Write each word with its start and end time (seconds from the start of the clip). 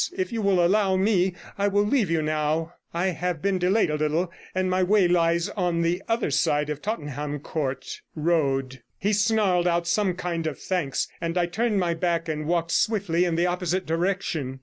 If 0.17 0.31
you 0.33 0.41
will 0.41 0.65
allow 0.65 0.95
me, 0.95 1.35
I 1.59 1.67
will 1.67 1.83
leave 1.85 2.09
you 2.09 2.23
now; 2.23 2.73
I 2.91 3.09
have 3.09 3.39
been 3.39 3.59
delayed 3.59 3.91
a 3.91 3.97
little, 3.97 4.31
and 4.55 4.67
my 4.67 4.81
way 4.81 5.07
lies 5.07 5.47
on 5.49 5.83
the 5.83 6.01
other 6.09 6.31
side 6.31 6.71
of 6.71 6.81
Tottenham 6.81 7.37
Court 7.39 8.01
139 8.15 8.15
Road.' 8.15 8.81
He 8.97 9.13
snarled 9.13 9.67
out 9.67 9.85
some 9.85 10.15
kind 10.15 10.47
of 10.47 10.57
thanks, 10.57 11.07
and 11.21 11.37
I 11.37 11.45
turned 11.45 11.79
my 11.79 11.93
back 11.93 12.27
and 12.27 12.47
walked 12.47 12.71
swiftly 12.71 13.25
in 13.25 13.35
the 13.35 13.45
opposite 13.45 13.85
direction. 13.85 14.59